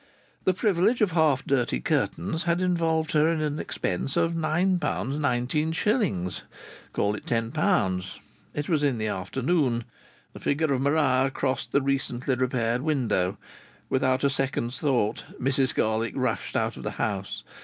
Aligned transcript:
The 0.45 0.55
privilege 0.55 0.99
of 1.01 1.11
half 1.11 1.45
dirty 1.45 1.79
curtains 1.79 2.45
had 2.45 2.59
involved 2.59 3.11
her 3.11 3.31
in 3.31 3.39
an 3.39 3.59
expense 3.59 4.17
of 4.17 4.33
£9, 4.33 4.79
19s., 4.79 6.41
(call 6.91 7.13
it 7.13 7.27
£10). 7.27 8.17
It 8.55 8.67
was 8.67 8.81
in 8.81 8.97
the 8.97 9.05
afternoon. 9.05 9.83
The 10.33 10.39
figure 10.39 10.73
of 10.73 10.81
Maria 10.81 11.29
crossed 11.29 11.71
the 11.71 11.83
recently 11.83 12.33
repaired 12.33 12.81
window. 12.81 13.37
Without 13.91 14.23
a 14.23 14.29
second's 14.31 14.79
thought 14.79 15.23
Mrs 15.39 15.75
Garlick 15.75 16.13
rushed 16.15 16.55
out 16.55 16.77
of 16.77 16.81
the 16.81 16.91
house. 16.97 17.43